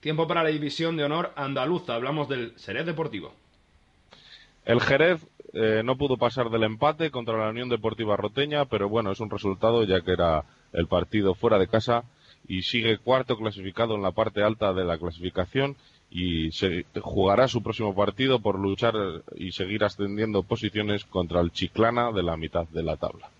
[0.00, 1.94] Tiempo para la división de honor andaluza.
[1.94, 3.34] Hablamos del Jerez Deportivo.
[4.66, 9.12] El Jerez eh, no pudo pasar del empate contra la Unión Deportiva Roteña, pero bueno,
[9.12, 12.02] es un resultado ya que era el partido fuera de casa
[12.48, 15.76] y sigue cuarto clasificado en la parte alta de la clasificación
[16.10, 16.50] y
[17.00, 18.94] jugará su próximo partido por luchar
[19.36, 23.30] y seguir ascendiendo posiciones contra el Chiclana de la mitad de la tabla.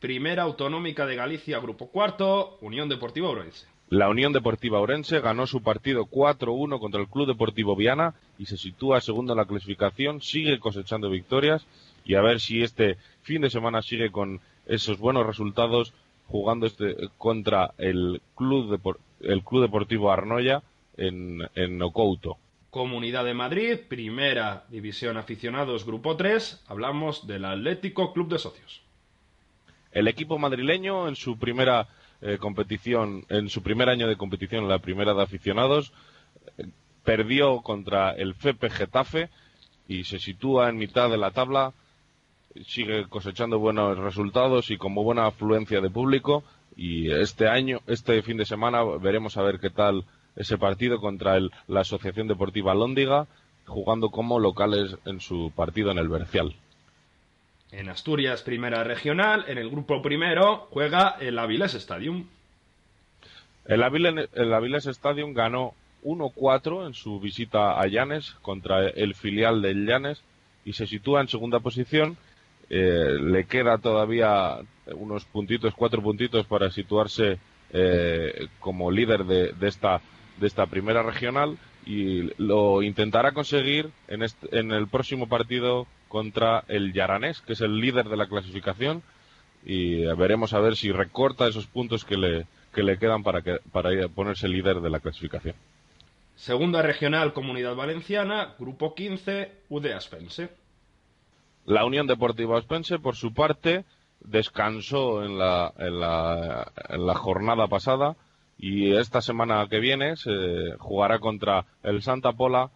[0.00, 3.66] Primera Autonómica de Galicia, Grupo Cuarto, Unión Deportiva Orense.
[3.94, 8.56] La Unión Deportiva Orense ganó su partido 4-1 contra el Club Deportivo Viana y se
[8.56, 11.64] sitúa segundo en la clasificación, sigue cosechando victorias
[12.04, 15.94] y a ver si este fin de semana sigue con esos buenos resultados
[16.26, 20.64] jugando este contra el Club, el Club Deportivo Arnoya
[20.96, 22.36] en, en Ocouto.
[22.70, 26.64] Comunidad de Madrid, Primera División Aficionados, Grupo 3.
[26.66, 28.82] Hablamos del Atlético Club de Socios.
[29.92, 31.86] El equipo madrileño en su primera
[32.22, 35.92] eh, competición, en su primer año de competición, la primera de aficionados,
[37.04, 39.28] perdió contra el FEPE Getafe
[39.86, 41.72] y se sitúa en mitad de la tabla,
[42.66, 46.44] sigue cosechando buenos resultados y como buena afluencia de público
[46.76, 50.04] y este año, este fin de semana veremos a ver qué tal
[50.36, 53.26] ese partido contra el, la Asociación Deportiva Lóndiga,
[53.66, 56.56] jugando como locales en su partido en el Bercial.
[57.76, 62.24] En Asturias, primera regional, en el grupo primero juega el Avilés Stadium.
[63.64, 70.22] El Avilés, Stadium ganó 1-4 en su visita a Llanes contra el filial del Llanes
[70.64, 72.16] y se sitúa en segunda posición.
[72.70, 74.58] Eh, le queda todavía
[74.94, 77.38] unos puntitos, cuatro puntitos para situarse
[77.72, 80.00] eh, como líder de, esta,
[80.38, 86.92] de esta primera regional y lo intentará conseguir en, en el próximo partido contra el
[86.92, 89.02] Yaranés, que es el líder de la clasificación,
[89.64, 93.58] y veremos a ver si recorta esos puntos que le, que le quedan para, que,
[93.72, 95.56] para ponerse líder de la clasificación.
[96.36, 100.50] Segunda regional Comunidad Valenciana, Grupo 15, UD Aspense.
[101.66, 103.84] La Unión Deportiva Aspense, por su parte,
[104.20, 108.14] descansó en la, en la, en la jornada pasada
[108.56, 112.70] y esta semana que viene se jugará contra el Santa Pola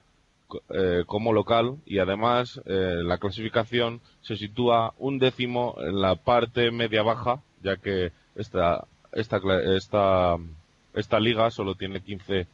[0.70, 6.70] eh, como local y además eh, la clasificación se sitúa un décimo en la parte
[6.70, 9.40] media baja, ya que esta, esta,
[9.76, 10.36] esta,
[10.94, 12.46] esta liga solo tiene 15,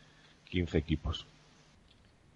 [0.50, 1.26] 15 equipos.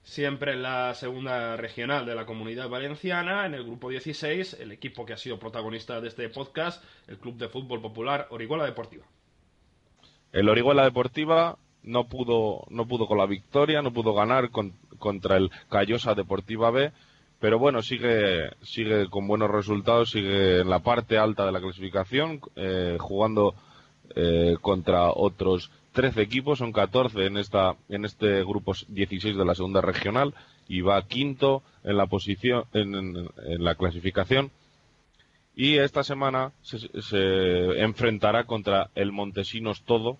[0.04, 5.04] Siempre en la segunda regional de la comunidad valenciana, en el grupo 16, el equipo
[5.04, 9.04] que ha sido protagonista de este podcast, el Club de Fútbol Popular Orihuela Deportiva.
[10.32, 14.50] El Orihuela Deportiva no pudo, no pudo con la victoria, no pudo ganar
[14.98, 16.92] contra el Callosa Deportiva B,
[17.40, 22.40] pero bueno, sigue, sigue con buenos resultados, sigue en la parte alta de la clasificación,
[22.56, 23.54] eh, jugando
[24.16, 29.54] eh, contra otros 13 equipos, son 14 en, esta, en este grupo 16 de la
[29.54, 30.34] segunda regional
[30.68, 34.50] y va quinto en la posición, en, la clasificación.
[35.54, 40.18] Y esta semana se, se, enfrentará contra el Montesinos Todo,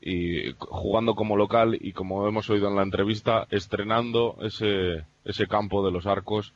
[0.00, 5.84] y jugando como local y como hemos oído en la entrevista, estrenando ese, ese campo
[5.84, 6.52] de los arcos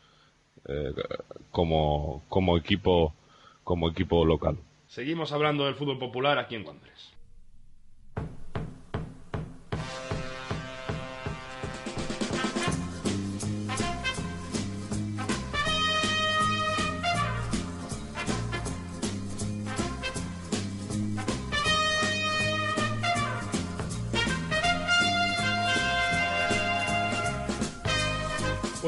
[0.69, 0.93] eh,
[1.51, 3.15] como, como, equipo,
[3.65, 4.59] como equipo local.
[4.87, 7.12] Seguimos hablando del fútbol popular aquí en Wanderers.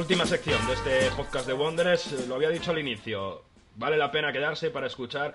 [0.05, 2.13] Última sección de este podcast de Wanderers.
[2.13, 3.43] Eh, lo había dicho al inicio.
[3.77, 5.35] Vale la pena quedarse para escuchar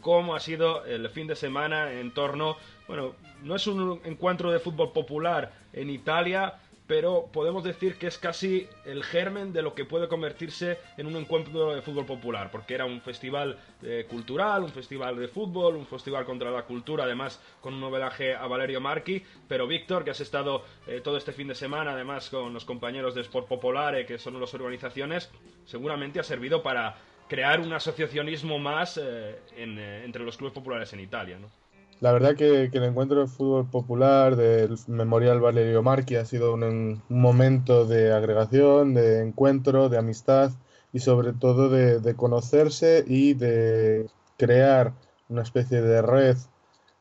[0.00, 2.56] cómo ha sido el fin de semana en torno.
[2.88, 6.54] Bueno, no es un encuentro de fútbol popular en Italia,
[6.88, 11.16] pero podemos decir que es casi el germen de lo que puede convertirse en un
[11.16, 15.86] encuentro de fútbol popular, porque era un festival eh, cultural, un festival de fútbol, un
[15.86, 20.20] festival contra la cultura, además con un novelaje a Valerio Marchi, pero Víctor, que has
[20.20, 24.18] estado eh, todo este fin de semana, además con los compañeros de Sport Popolare, que
[24.18, 25.30] son las organizaciones,
[25.66, 26.96] seguramente ha servido para
[27.28, 31.50] crear un asociacionismo más eh, entre los clubes populares en Italia, ¿no?
[32.00, 37.02] La verdad que, el encuentro de fútbol popular del Memorial Valerio Marchi ha sido un,
[37.08, 40.52] momento de agregación, de encuentro, de amistad
[40.92, 44.92] y sobre todo de, conocerse y de crear
[45.28, 46.36] una especie de red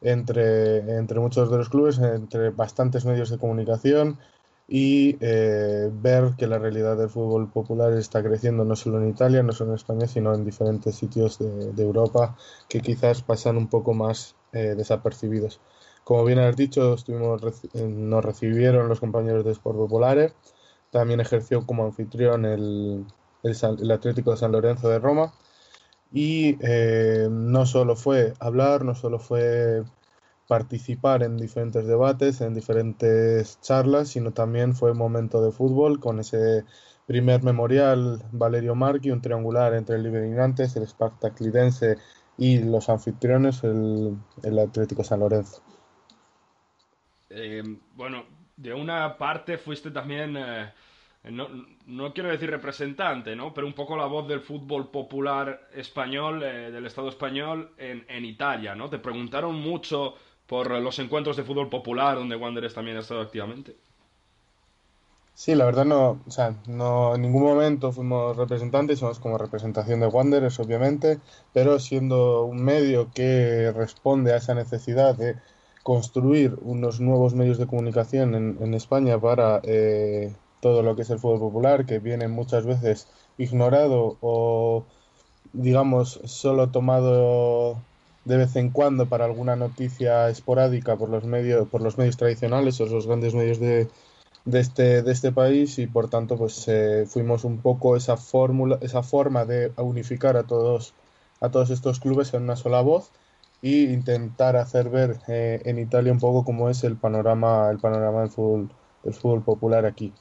[0.01, 4.17] entre, entre muchos de los clubes, entre bastantes medios de comunicación
[4.67, 9.41] y eh, ver que la realidad del fútbol popular está creciendo no solo en Italia,
[9.43, 12.35] no solo en España, sino en diferentes sitios de, de Europa
[12.67, 15.59] que quizás pasan un poco más eh, desapercibidos.
[16.03, 17.41] Como bien has dicho, estuvimos,
[17.73, 20.33] eh, nos recibieron los compañeros de Sport Popolare.
[20.89, 23.05] También ejerció como anfitrión el,
[23.43, 25.33] el, Atlético de San Lorenzo de Roma.
[26.13, 29.83] Y eh, no solo fue hablar, no solo fue
[30.47, 36.63] participar en diferentes debates, en diferentes charlas, sino también fue momento de fútbol con ese
[37.05, 41.97] primer memorial Valerio Marchi, un triangular entre el Liberinantes, el Spartak Lidense
[42.37, 45.63] y los anfitriones el, el Atlético San Lorenzo.
[47.29, 47.63] Eh,
[47.95, 50.71] bueno, de una parte fuiste también, eh,
[51.25, 51.47] no,
[51.85, 53.53] no, quiero decir representante, ¿no?
[53.53, 58.25] pero un poco la voz del fútbol popular español, eh, del Estado español en, en,
[58.25, 58.75] Italia.
[58.75, 58.89] ¿no?
[58.89, 60.15] Te preguntaron mucho
[60.47, 63.75] por los encuentros de fútbol popular donde Wanderers también ha estado activamente.
[65.33, 69.99] Sí, la verdad no, o sea, no en ningún momento fuimos representantes, somos como representación
[69.99, 71.19] de Wanderers, obviamente,
[71.53, 75.35] pero siendo un medio que responde a esa necesidad de
[75.83, 81.09] construir unos nuevos medios de comunicación en, en España para eh, todo lo que es
[81.11, 83.07] el fútbol popular, que viene muchas veces
[83.37, 84.85] ignorado o,
[85.53, 87.79] digamos, solo tomado
[88.27, 92.79] de vez en cuando para alguna noticia esporádica por los medios, por los medios tradicionales
[92.81, 93.87] o los grandes medios de
[94.47, 98.77] de este, de este país y por tanto pues eh, fuimos un poco esa fórmula,
[98.81, 100.93] esa forma de unificar a todos,
[101.41, 103.11] a todos estos clubes en una sola voz
[103.61, 108.21] e intentar hacer ver eh, en Italia un poco cómo es el panorama, el panorama
[108.21, 108.69] del fútbol,
[109.03, 110.13] del fútbol popular aquí.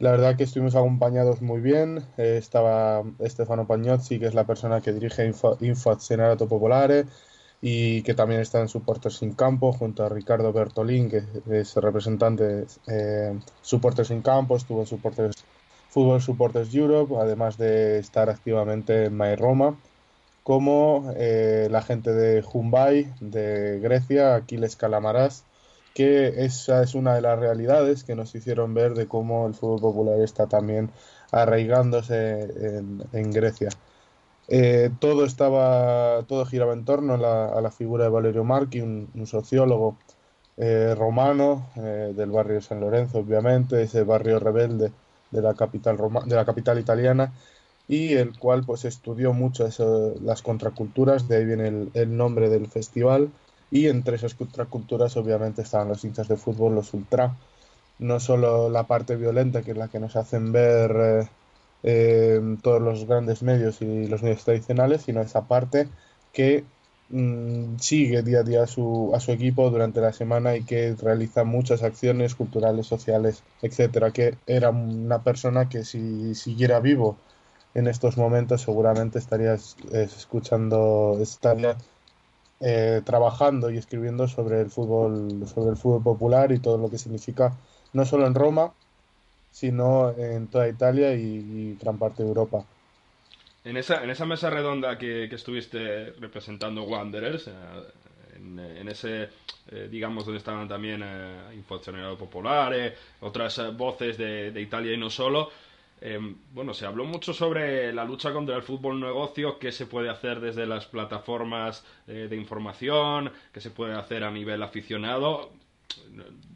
[0.00, 2.04] La verdad que estuvimos acompañados muy bien.
[2.16, 5.96] Eh, estaba Stefano Pagnozzi, que es la persona que dirige Info, Info
[6.48, 7.06] Popolare,
[7.60, 12.44] y que también está en Supporters Sin Campo, junto a Ricardo Bertolín, que es representante
[12.44, 15.44] de eh, Supporters Sin Campo, estuvo en Supporters,
[15.88, 19.78] Fútbol Supporters Europe, además de estar activamente en My Roma,
[20.42, 25.44] como eh, la gente de Jumbai, de Grecia, Aquiles Calamaras,
[25.94, 29.80] que esa es una de las realidades que nos hicieron ver de cómo el fútbol
[29.80, 30.90] popular está también
[31.30, 32.78] arraigándose
[33.12, 33.70] en, Grecia.
[34.48, 39.96] Eh, todo estaba, todo giraba en torno a la, figura de Valerio Marchi, un, sociólogo
[40.56, 44.92] eh, romano eh, del barrio de San Lorenzo, obviamente, ese barrio rebelde
[45.30, 47.32] de la capital, de la capital italiana
[47.88, 49.68] y el cual pues estudió mucho
[50.22, 53.30] las contraculturas, de ahí viene el, nombre del festival
[53.70, 57.36] y entre esas contraculturas obviamente estaban los hinchas de fútbol, los ultra,
[57.98, 61.28] no solo la parte violenta que es la que nos hacen ver eh,
[61.82, 65.88] eh, todos los grandes medios y los medios tradicionales, sino esa parte
[66.32, 66.64] que
[67.10, 70.94] mm, sigue día a día a su, a su equipo durante la semana y que
[70.94, 77.16] realiza muchas acciones culturales, sociales, etcétera, que era una persona que si siguiera vivo
[77.74, 81.76] en estos momentos seguramente estarías escuchando, estaría
[82.60, 86.98] eh, trabajando y escribiendo sobre el fútbol, sobre el fútbol popular y todo lo que
[86.98, 87.52] significa
[87.92, 88.72] no solo en Roma,
[89.50, 92.64] sino en toda Italia y, gran parte de Europa.
[93.64, 97.52] En esa, en esa mesa redonda que, estuviste representando Wanderers, eh,
[98.36, 99.28] en, ese,
[99.70, 101.62] eh, digamos, donde estaban también eh,
[102.18, 105.50] populares, otras voces de, de, Italia y no solo,
[106.00, 110.10] Em, bueno, se habló mucho sobre la lucha contra el fútbol negocio, qué se puede
[110.10, 115.50] hacer desde las plataformas eh, de información, qué se puede hacer a nivel aficionado.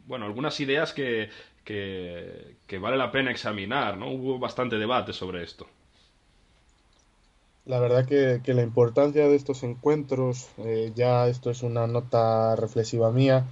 [0.05, 1.29] Bueno, algunas ideas que,
[1.63, 4.11] que, vale la pena examinar, ¿no?
[4.11, 5.67] Hubo bastante debate sobre esto.
[7.65, 13.11] La verdad que, la importancia de estos encuentros, eh, ya esto es una nota reflexiva
[13.11, 13.45] mía,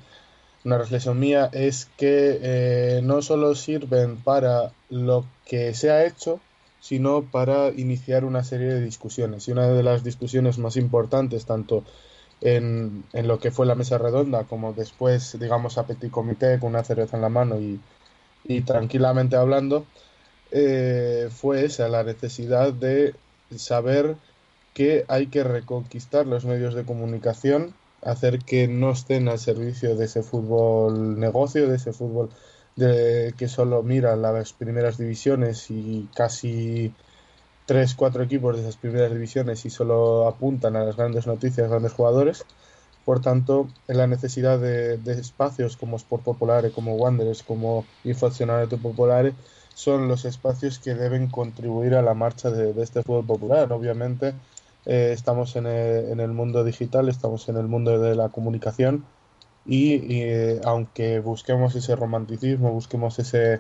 [0.68, 6.42] una reflexión mía es que eh, no solo sirven para lo que se ha hecho,
[6.82, 9.48] sino para iniciar una serie de discusiones.
[9.48, 11.86] Y una de las discusiones más importantes, tanto
[12.42, 16.84] en, lo que fue la mesa redonda, como después, digamos, a petit comité con una
[16.84, 19.86] cerveza en la mano y, tranquilamente hablando,
[20.52, 23.16] eh, fue esa, la necesidad de
[23.56, 24.18] saber
[24.74, 30.06] que hay que reconquistar los medios de comunicación hacer que no estén al servicio de
[30.06, 32.30] ese fútbol negocio, de ese fútbol
[32.76, 36.94] de, que solo mira las primeras divisiones y casi
[37.66, 41.94] tres, cuatro equipos de esas primeras divisiones y solo apuntan a las grandes noticias, grandes
[41.94, 42.46] jugadores.
[43.04, 49.34] Por tanto, la necesidad de, espacios como Sport Popolare, como Wanderers, como Infaccionario Popolare,
[49.74, 53.72] son los espacios que deben contribuir a la marcha de este fútbol popular.
[53.72, 54.34] Obviamente,
[54.88, 59.04] eh, estamos en el, mundo digital, estamos en el mundo de la comunicación
[59.66, 63.60] y, eh, aunque busquemos ese romanticismo, busquemos ese,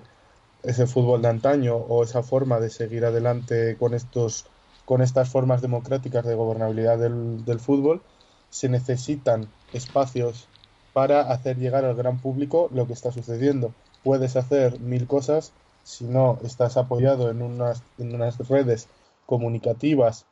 [0.63, 4.45] ese fútbol de antaño o esa forma de seguir adelante con, estos,
[4.85, 8.01] con estas formas democráticas de gobernabilidad del, del fútbol,
[8.49, 10.47] se necesitan espacios
[10.93, 13.73] para hacer llegar al gran público lo que está sucediendo.
[14.01, 15.51] Puedes hacer mil cosas
[15.83, 18.87] si no estás apoyado en unas, en unas redes
[19.25, 20.25] comunicativas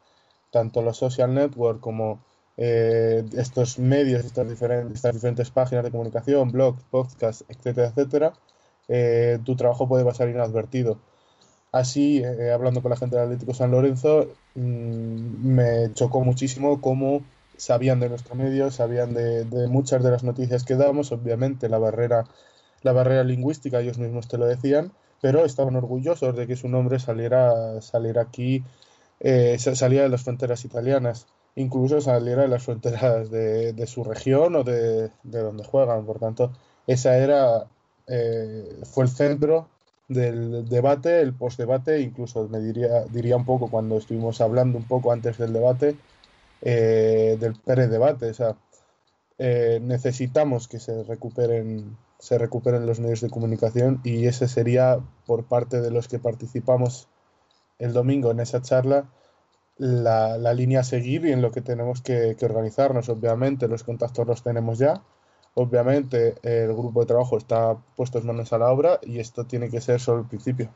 [0.52, 2.20] tanto los social networks como
[2.58, 8.34] eh, estos medios, estas diferentes, estas diferentes páginas de comunicación, blogs, podcasts, etcétera, etcétera,
[8.88, 11.00] eh, tu trabajo puede pasar inadvertido.
[11.72, 17.22] Así, eh, hablando con la gente del Atlético San Lorenzo, mm, me chocó muchísimo cómo
[17.58, 22.26] sabían de nuestro medio, sabían de, muchas de las noticias que damos, obviamente la barrera,
[22.82, 27.00] la barrera lingüística, ellos mismos te lo decían, pero estaban orgullosos de que su nombre
[27.00, 28.64] saliera, saliera aquí
[29.20, 34.64] eh, salía de las fronteras italianas, incluso saliera de las fronteras de, su región o
[34.64, 36.06] de, donde juegan.
[36.06, 36.52] Por tanto,
[36.88, 37.68] esa era,
[38.08, 39.70] eh, fue el centro
[40.08, 45.12] del debate, el postdebate, incluso me diría, diría un poco cuando estuvimos hablando un poco
[45.12, 45.96] antes del debate,
[46.62, 48.30] eh, del pre-debate.
[48.30, 48.56] O sea,
[49.38, 55.82] necesitamos que se recuperen, se recuperen los medios de comunicación y ese sería por parte
[55.82, 57.10] de los que participamos
[57.80, 59.10] el domingo en esa charla
[59.78, 63.10] la, línea a seguir y en lo que tenemos que, organizarnos.
[63.10, 65.02] Obviamente los contactos los tenemos ya.
[65.54, 69.82] Obviamente el grupo de trabajo está puesto manos a la obra y esto tiene que
[69.82, 70.70] ser solo el principio.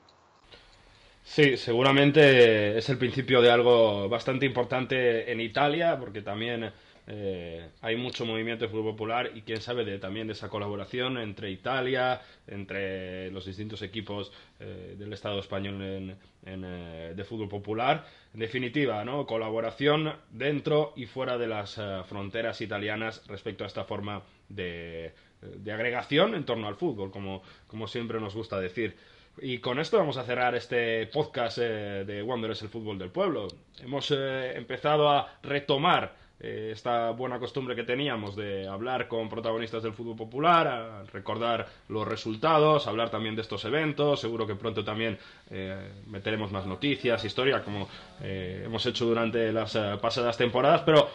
[1.24, 6.72] Sí, seguramente es el principio de algo bastante importante en Italia, porque también
[7.12, 11.18] eh, hay mucho movimiento de fútbol popular y quién sabe de, también de esa colaboración
[11.18, 18.06] entre Italia, entre los distintos equipos eh, del Estado español en, eh, de fútbol popular.
[18.36, 19.26] En definitiva, ¿no?
[19.26, 26.36] colaboración dentro y fuera de las fronteras italianas respecto a esta forma de, de agregación
[26.36, 28.96] en torno al fútbol, como, como siempre nos gusta decir.
[29.42, 33.48] Y con esto vamos a cerrar este podcast de Wanderers, el fútbol del pueblo.
[33.82, 39.92] Hemos empezado a retomar eh, esta buena costumbre que teníamos de hablar con protagonistas del
[39.92, 44.22] fútbol popular, recordar los resultados, hablar también de estos eventos.
[44.22, 45.18] Seguro que pronto también
[45.50, 47.90] eh, meteremos más noticias, historia, como
[48.22, 50.84] eh, hemos hecho durante las pasadas temporadas.
[50.86, 51.10] Pero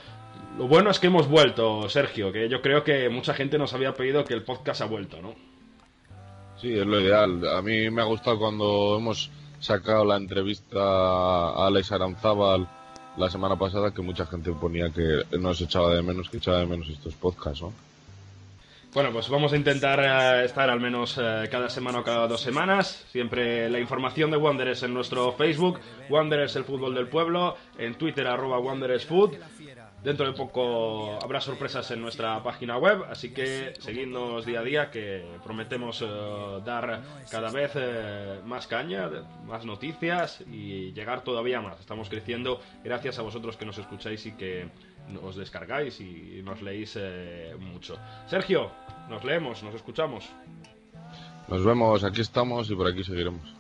[0.59, 3.95] lo bueno es que hemos vuelto, Sergio, que yo creo que mucha gente nos había
[3.95, 5.35] pedido que el podcast ha vuelto, ¿no?
[6.57, 7.49] Sí, es lo ideal.
[7.49, 12.69] A mí me ha gustado cuando hemos sacado la entrevista a Alex Aranzábal
[13.17, 16.67] la semana pasada que mucha gente ponía que nos echaba de menos, que echaba de
[16.67, 17.73] menos estos podcasts, ¿no?
[18.95, 22.41] Bueno, pues vamos a intentar eh, estar al menos eh, cada semana o cada dos
[22.41, 23.05] semanas.
[23.11, 28.25] Siempre la información de Wanderers en nuestro Facebook, Wanderers el fútbol del pueblo, en Twitter
[28.29, 29.33] arroba Wanderers Food.
[30.05, 34.91] Dentro de poco habrá sorpresas en nuestra página web, así que seguidnos día a día
[34.91, 37.01] que prometemos eh, dar
[37.31, 39.09] cada vez eh, más caña,
[39.47, 41.81] más noticias y llegar todavía más.
[41.81, 44.69] Estamos creciendo gracias a vosotros que nos escucháis y que
[45.23, 47.97] os descargáis y nos leéis eh, mucho.
[48.27, 48.73] Sergio,
[49.09, 50.29] nos leemos, nos escuchamos.
[51.49, 53.55] Nos vemos, aquí estamos y por aquí seguiremos.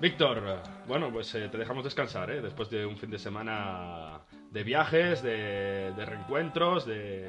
[0.00, 2.42] Víctor, bueno, pues te dejamos descansar, ¿eh?
[2.42, 4.20] después de un fin de semana
[4.52, 7.28] de viajes, de, reencuentros, de,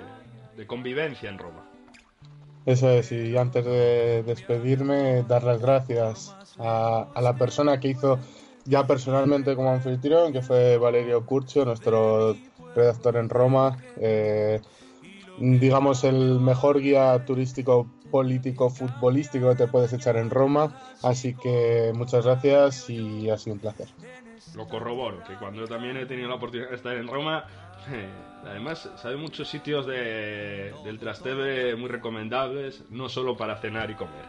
[0.65, 1.63] convivencia en Roma.
[2.65, 8.19] Eso es, y antes de despedirme, dar las gracias a, la persona que hizo
[8.65, 12.35] ya personalmente como anfitrión, que fue Valerio Curcio, nuestro
[12.75, 13.77] redactor en Roma.
[13.97, 14.59] Eh,
[15.39, 20.75] digamos, el mejor guía turístico político futbolístico que te puedes echar en Roma.
[21.03, 23.87] Así que muchas gracias y ha sido un placer
[24.55, 27.45] lo corroboro, que cuando yo también he tenido la oportunidad de estar en Roma,
[28.45, 34.25] además sabe muchos sitios de, del Trasteve muy recomendables, no solo para cenar y comer.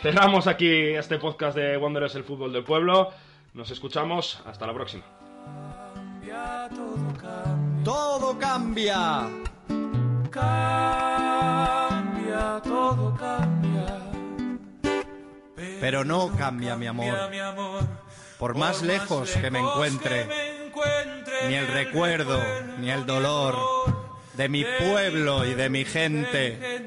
[0.00, 3.10] Cerramos aquí este podcast de Wanderers el fútbol del pueblo.
[3.54, 5.04] Nos escuchamos, hasta la próxima.
[7.84, 9.28] Todo cambia.
[10.30, 11.40] Cambia,
[12.64, 13.98] todo cambia.
[15.80, 17.14] Pero no cambia, mi amor
[18.42, 20.26] por más lejos que me encuentre,
[21.46, 22.42] ni el recuerdo,
[22.80, 23.56] ni el dolor
[24.32, 26.84] de mi pueblo y de mi gente.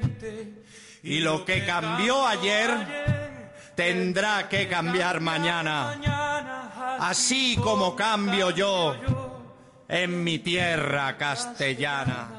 [1.02, 2.68] Y lo que cambió ayer
[3.74, 5.98] tendrá que cambiar mañana,
[7.00, 8.94] así como cambio yo
[9.88, 12.35] en mi tierra castellana.